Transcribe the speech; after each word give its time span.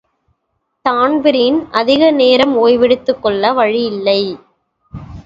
Dan Breen 0.85 1.67
அதிக 1.71 2.09
நேரம் 2.11 2.55
ஓய்வெடுத்துக்கொள்ள 2.57 3.53
வழியில்லை. 3.53 4.21